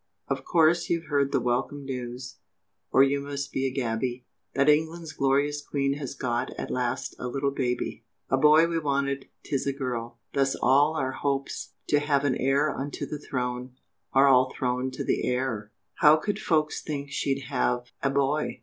Of 0.29 0.43
course 0.43 0.89
you've 0.89 1.09
heard 1.09 1.31
the 1.31 1.39
welcome 1.39 1.85
news, 1.85 2.37
Or 2.91 3.03
you 3.03 3.19
must 3.19 3.51
be 3.51 3.67
a 3.67 3.71
gaby, 3.71 4.25
That 4.55 4.67
England's 4.67 5.11
glorious 5.13 5.63
Queen 5.63 5.93
has 5.99 6.15
got 6.15 6.49
At 6.59 6.71
last 6.71 7.13
a 7.19 7.27
little 7.27 7.51
baby? 7.51 8.03
A 8.27 8.35
boy 8.35 8.65
we 8.65 8.79
wanted 8.79 9.27
'tis 9.43 9.67
a 9.67 9.73
girl! 9.73 10.17
Thus 10.33 10.55
all 10.59 10.95
our 10.95 11.05
our 11.11 11.11
hopes 11.11 11.73
that 11.87 11.93
were 11.93 11.99
To 11.99 12.05
have 12.07 12.23
an 12.25 12.35
heir 12.35 12.75
unto 12.75 13.05
the 13.05 13.19
Throne, 13.19 13.75
Are 14.11 14.27
all 14.27 14.51
thrown 14.57 14.89
to 14.89 15.03
the 15.03 15.23
air! 15.23 15.71
How 15.97 16.15
could 16.15 16.39
folks 16.39 16.81
think 16.81 17.11
she'd 17.11 17.41
have 17.49 17.91
a 18.01 18.09
boy? 18.09 18.59